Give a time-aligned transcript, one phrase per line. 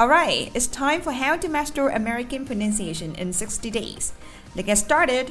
[0.00, 4.12] Alright, it's time for how to master American pronunciation in 60 days.
[4.54, 5.26] Let's get started!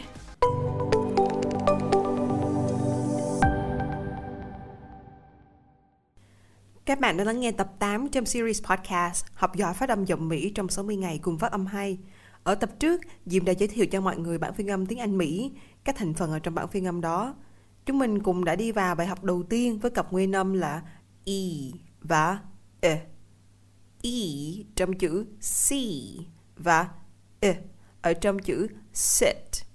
[6.86, 10.30] Các bạn đã lắng nghe tập 8 trong series podcast Học giỏi phát âm giọng
[10.30, 11.98] Mỹ trong 60 ngày cùng phát âm hay.
[12.44, 15.18] Ở tập trước, Diệm đã giới thiệu cho mọi người bản phiên âm tiếng Anh
[15.18, 15.52] Mỹ,
[15.84, 17.36] các thành phần ở trong bản phiên âm đó.
[17.86, 20.82] Chúng mình cùng đã đi vào bài học đầu tiên với cặp nguyên âm là
[21.26, 21.34] E
[22.02, 22.40] và
[22.82, 23.11] E.
[24.04, 24.10] E
[24.76, 25.74] trong chữ C
[26.56, 26.90] và
[27.40, 27.56] E
[28.02, 29.66] ở trong chữ sit.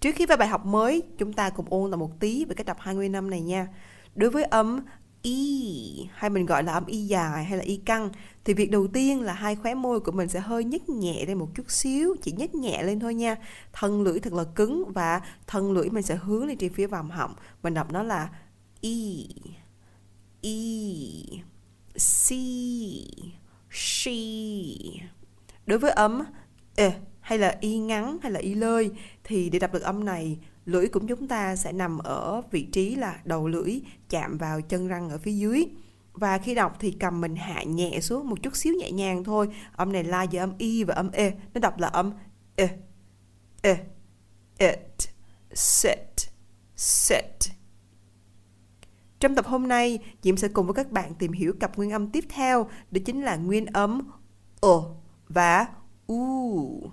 [0.00, 2.66] Trước khi vào bài học mới, chúng ta cùng ôn lại một tí về cách
[2.66, 3.68] đọc hai nguyên âm này nha.
[4.14, 4.80] Đối với âm
[5.26, 8.10] y hay mình gọi là âm y dài hay là y căng
[8.44, 11.38] thì việc đầu tiên là hai khóe môi của mình sẽ hơi nhếch nhẹ lên
[11.38, 13.36] một chút xíu chỉ nhếch nhẹ lên thôi nha
[13.72, 17.10] thân lưỡi thật là cứng và thân lưỡi mình sẽ hướng lên trên phía vòng
[17.10, 18.30] họng mình đọc nó là
[18.80, 19.28] y
[20.40, 21.40] y
[21.94, 22.32] c
[23.76, 24.12] she.
[25.66, 26.22] Đối với âm
[26.76, 28.90] e hay là y ngắn, hay là y lơi,
[29.24, 32.94] thì để đọc được âm này, lưỡi của chúng ta sẽ nằm ở vị trí
[32.94, 35.66] là đầu lưỡi, chạm vào chân răng ở phía dưới.
[36.12, 39.48] Và khi đọc thì cầm mình hạ nhẹ xuống một chút xíu nhẹ nhàng thôi.
[39.72, 41.32] Âm này la giữa âm y và âm e.
[41.54, 42.12] Nó đọc là âm
[42.56, 42.68] e
[43.62, 43.76] e
[44.58, 45.08] it
[45.54, 46.30] sit
[46.76, 47.52] sit
[49.20, 52.10] trong tập hôm nay Diễm sẽ cùng với các bạn tìm hiểu cặp nguyên âm
[52.10, 54.00] tiếp theo đó chính là nguyên âm
[54.60, 54.82] o
[55.28, 55.66] và
[56.06, 56.90] u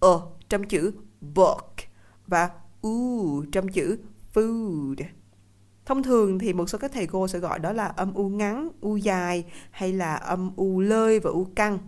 [0.00, 1.74] o trong chữ book
[2.26, 2.50] và
[2.82, 3.98] u trong chữ
[4.34, 5.04] food.
[5.84, 8.68] Thông thường thì một số các thầy cô sẽ gọi đó là âm u ngắn,
[8.80, 11.78] u dài hay là âm u lơi và u căng.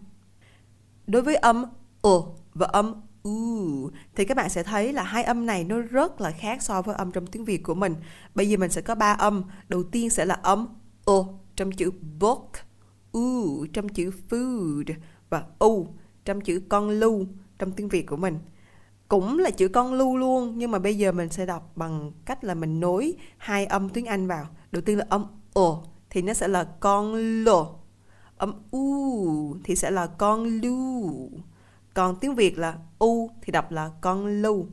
[1.06, 1.64] Đối với âm
[2.02, 2.22] o
[2.54, 6.30] và âm u thì các bạn sẽ thấy là hai âm này nó rất là
[6.30, 7.94] khác so với âm trong tiếng Việt của mình.
[8.34, 9.42] Bây giờ mình sẽ có ba âm.
[9.68, 10.68] Đầu tiên sẽ là âm
[11.04, 11.24] o
[11.56, 11.90] trong chữ
[12.20, 12.50] book,
[13.12, 14.94] u trong chữ food
[15.30, 15.86] và u
[16.24, 17.26] trong chữ con lưu
[17.58, 18.38] trong tiếng Việt của mình
[19.12, 22.44] cũng là chữ con lưu luôn nhưng mà bây giờ mình sẽ đọc bằng cách
[22.44, 24.46] là mình nối hai âm tiếng Anh vào.
[24.72, 27.66] Đầu tiên là âm o thì nó sẽ là con lô.
[28.36, 31.30] Âm u thì sẽ là con lưu.
[31.94, 34.66] Còn tiếng Việt là u thì đọc là con lưu.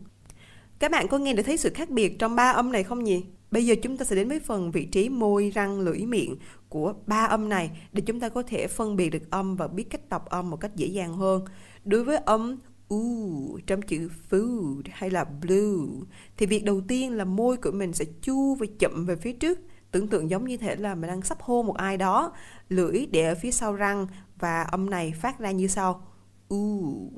[0.80, 3.26] Các bạn có nghe được thấy sự khác biệt trong ba âm này không nhỉ?
[3.52, 6.36] Bây giờ chúng ta sẽ đến với phần vị trí môi, răng, lưỡi, miệng
[6.70, 9.90] của ba âm này để chúng ta có thể phân biệt được âm và biết
[9.90, 11.46] cách đọc âm một cách dễ dàng hơn.
[11.86, 12.58] Đối với âm
[12.90, 16.02] u trong chữ food hay là blue
[16.38, 19.60] thì việc đầu tiên là môi của mình sẽ chu và chậm về phía trước
[19.92, 22.34] tưởng tượng giống như thể là mình đang sắp hôn một ai đó
[22.70, 24.08] lưỡi để ở phía sau răng
[24.40, 26.09] và âm này phát ra như sau
[26.50, 27.12] u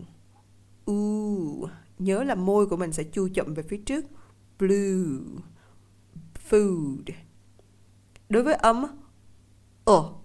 [0.86, 1.68] u
[2.00, 4.06] nhớ là môi của mình sẽ chu chậm về phía trước.
[4.60, 5.06] Blue.
[6.50, 7.04] Food.
[8.30, 8.86] Đối với âm
[9.84, 10.22] ồ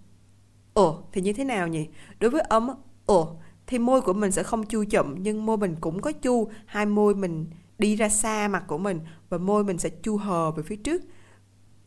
[0.75, 1.89] ồ, thì như thế nào nhỉ?
[2.21, 2.69] Đối với âm
[3.07, 3.37] ồ,
[3.67, 6.51] thì môi của mình sẽ không chu chậm, nhưng môi mình cũng có chu.
[6.67, 7.47] Hai môi mình
[7.79, 11.03] đi ra xa mặt của mình và môi mình sẽ chu hờ về phía trước.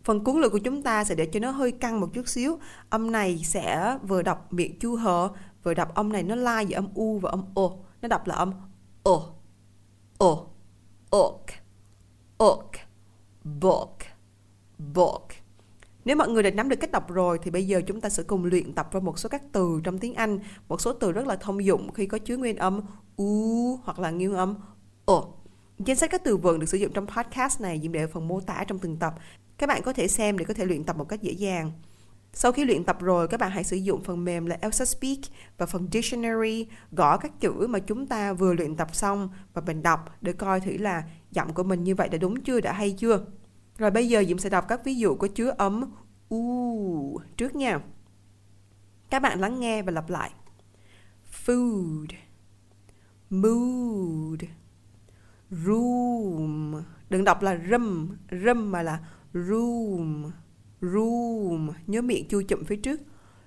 [0.04, 2.60] Phần cuốn lưỡi của chúng ta sẽ để cho nó hơi căng một chút xíu.
[2.90, 5.30] Âm này sẽ vừa đọc miệng chu hờ
[5.64, 7.70] vừa đọc âm này nó lai giữa âm u và âm o
[8.02, 8.54] nó đọc là âm
[9.04, 9.22] o
[10.18, 10.46] o
[11.10, 11.46] ok
[12.38, 12.72] ok
[13.44, 13.98] book
[14.78, 15.28] book
[16.06, 18.24] nếu mọi người đã nắm được cách đọc rồi thì bây giờ chúng ta sẽ
[18.24, 21.28] cùng luyện tập vào một số các từ trong tiếng Anh, một số từ rất
[21.28, 22.82] là thông dụng khi có chứa nguyên âm
[23.16, 24.56] u hoặc là nguyên âm
[25.06, 25.24] o.
[25.78, 28.28] Danh sách các từ vựng được sử dụng trong podcast này dùng để ở phần
[28.28, 29.14] mô tả trong từng tập.
[29.58, 31.72] Các bạn có thể xem để có thể luyện tập một cách dễ dàng.
[32.34, 35.18] Sau khi luyện tập rồi, các bạn hãy sử dụng phần mềm là Elsa Speak
[35.58, 39.84] và phần Dictionary gõ các chữ mà chúng ta vừa luyện tập xong và mình
[39.84, 42.92] đọc để coi thử là giọng của mình như vậy đã đúng chưa, đã hay
[42.92, 43.26] chưa.
[43.78, 45.92] Rồi bây giờ Diễm sẽ đọc các ví dụ có chứa ấm
[46.30, 47.80] u trước nha.
[49.10, 50.32] Các bạn lắng nghe và lặp lại.
[51.46, 52.08] Food
[53.30, 54.40] Mood
[55.52, 59.00] room đừng đọc là rum rum mà là
[59.34, 60.32] room
[60.82, 61.70] room.
[61.88, 63.00] Nhớ miệng chu chậm phía trước.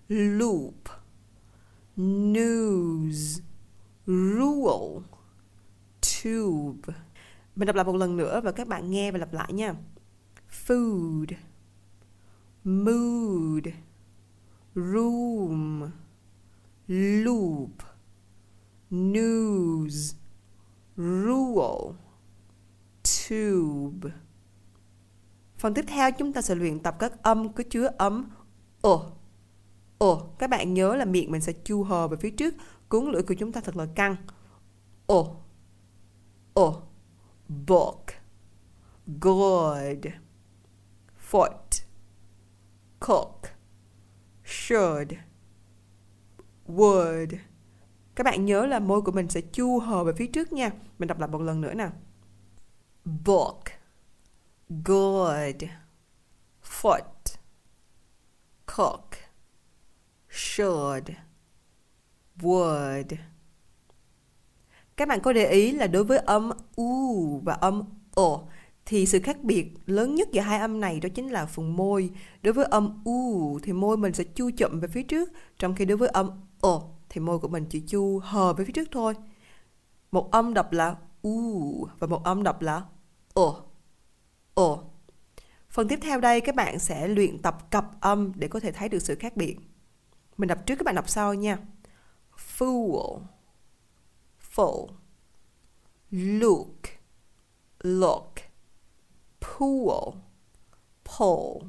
[0.08, 0.75] Loop.
[1.96, 3.40] News.
[4.06, 5.06] Rule.
[6.25, 6.94] Tube.
[7.56, 9.75] Mình đọc lại một lần nữa và các bạn nghe và lặp lại nha.
[10.67, 11.26] Food.
[12.64, 13.67] Mood.
[14.75, 15.90] Room.
[16.88, 17.70] Loop
[18.93, 20.14] news
[20.96, 21.96] rule
[23.02, 24.12] tube
[25.62, 28.31] phần tiếp theo chúng ta sẽ luyện tập các âm có chứa ấm.
[28.81, 29.11] Ồ
[29.99, 32.55] ồ các bạn nhớ là miệng mình sẽ chu hờ về phía trước,
[32.88, 34.17] cuốn lưỡi của chúng ta thật là căng.
[35.06, 35.37] Ờ, ồ
[36.55, 36.82] ồ
[37.49, 38.05] book
[39.20, 40.06] good
[41.31, 41.82] foot
[43.00, 43.41] cook
[44.44, 45.12] should
[46.67, 47.37] would
[48.15, 50.70] các bạn nhớ là môi của mình sẽ chu hờ về phía trước nha.
[50.99, 51.93] Mình đọc lại một lần nữa nào.
[53.05, 53.65] Book
[54.85, 55.63] good
[56.65, 57.37] foot
[58.67, 59.11] cook
[60.31, 61.11] should
[62.39, 63.17] would
[64.97, 67.83] các bạn có để ý là đối với âm u và âm
[68.15, 68.39] o
[68.87, 72.11] thì sự khác biệt lớn nhất giữa hai âm này đó chính là phần môi.
[72.43, 75.29] Đối với âm u thì môi mình sẽ chu chậm về phía trước,
[75.59, 76.31] trong khi đối với âm
[76.61, 79.15] o thì môi của mình chỉ chu hờ về phía trước thôi.
[80.13, 82.83] Một âm đọc là u và một âm đọc là
[83.35, 83.43] o.
[83.43, 83.72] O.
[85.73, 88.89] Phần tiếp theo đây, các bạn sẽ luyện tập cặp âm để có thể thấy
[88.89, 89.57] được sự khác biệt.
[90.37, 91.59] Mình đọc trước các bạn đọc sau nha.
[92.59, 93.21] Fool.
[94.55, 94.89] Full
[96.13, 96.83] look.
[97.81, 98.35] Look.
[99.41, 100.15] Pool.
[101.05, 101.69] Pull.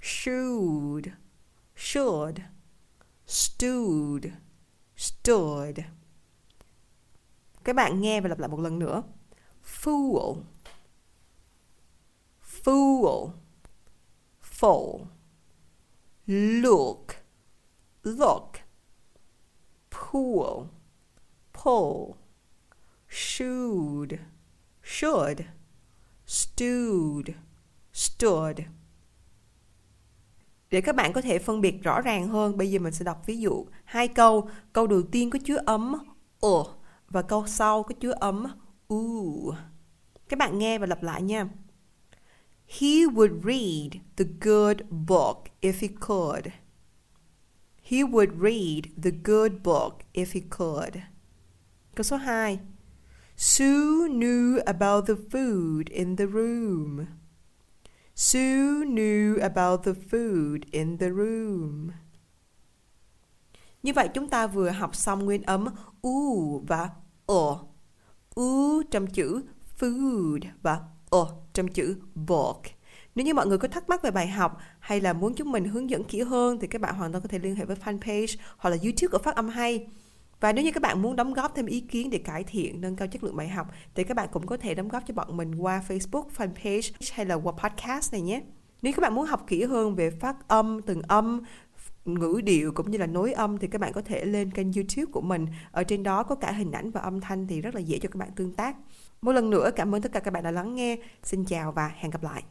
[0.00, 1.08] Should.
[1.76, 2.38] Should.
[3.26, 4.26] Stood.
[4.96, 5.78] Stood.
[7.64, 9.02] Các bạn nghe và lặp lại một lần nữa.
[9.64, 10.36] Fool
[12.64, 13.30] fool
[14.42, 15.06] fool.
[16.26, 17.16] look
[18.02, 18.60] look
[19.90, 20.66] pool
[21.52, 22.16] pull,
[23.08, 24.12] should
[24.82, 25.40] should,
[26.26, 27.30] stood
[27.92, 28.60] stood.
[30.70, 33.22] Để các bạn có thể phân biệt rõ ràng hơn, bây giờ mình sẽ đọc
[33.26, 33.66] ví dụ.
[33.84, 35.94] Hai câu câu đầu tiên có chứa ấm
[36.40, 36.66] ồ
[37.08, 38.46] và câu sau có chứa ấm,
[38.88, 39.52] u.
[40.28, 41.48] Các bạn nghe và lặp lại nha.
[42.66, 46.52] He would read the good book if he could.
[47.82, 51.02] He would read the good book if he could.
[51.96, 52.58] Câu số 2.
[53.36, 57.06] Sue knew about the food in the room.
[58.14, 61.90] Sue knew about the food in the room.
[63.82, 65.66] Như vậy chúng ta vừa học xong nguyên ấm
[66.02, 66.90] u và
[67.26, 67.60] o.
[68.34, 69.42] U trong chữ
[69.78, 70.80] food và
[71.14, 72.62] o trong chữ book.
[73.14, 75.64] Nếu như mọi người có thắc mắc về bài học hay là muốn chúng mình
[75.64, 78.36] hướng dẫn kỹ hơn thì các bạn hoàn toàn có thể liên hệ với fanpage
[78.56, 79.86] hoặc là YouTube của Phát Âm Hay.
[80.40, 82.96] Và nếu như các bạn muốn đóng góp thêm ý kiến để cải thiện, nâng
[82.96, 85.36] cao chất lượng bài học thì các bạn cũng có thể đóng góp cho bọn
[85.36, 88.42] mình qua Facebook, fanpage hay là qua podcast này nhé.
[88.82, 91.42] Nếu các bạn muốn học kỹ hơn về phát âm, từng âm,
[92.04, 95.12] ngữ điệu cũng như là nối âm thì các bạn có thể lên kênh YouTube
[95.12, 95.46] của mình.
[95.72, 98.08] Ở trên đó có cả hình ảnh và âm thanh thì rất là dễ cho
[98.08, 98.76] các bạn tương tác.
[99.22, 100.96] Một lần nữa cảm ơn tất cả các bạn đã lắng nghe.
[101.22, 102.42] Xin chào và hẹn gặp lại.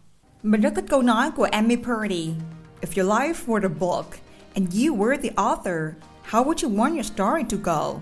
[0.44, 2.34] Mình rất thích câu nói của Amy Purdy.
[2.82, 4.06] If your life were a book
[4.54, 5.96] and you were the author,
[6.30, 8.00] how would you want your story to go?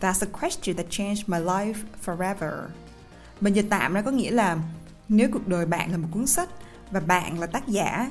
[0.00, 1.74] That's a question that changed my life
[2.04, 2.52] forever.
[3.40, 4.58] Mình dịch tạm ra có nghĩa là
[5.08, 6.48] nếu cuộc đời bạn là một cuốn sách
[6.90, 8.10] và bạn là tác giả,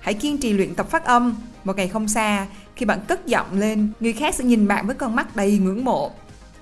[0.00, 1.36] Hãy kiên trì luyện tập phát âm.
[1.64, 4.96] Một ngày không xa, khi bạn cất giọng lên, người khác sẽ nhìn bạn với
[4.96, 6.10] con mắt đầy ngưỡng mộ.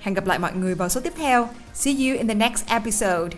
[0.01, 1.49] Hẹn gặp lại mọi người vào số tiếp theo.
[1.75, 3.37] See you in the next episode.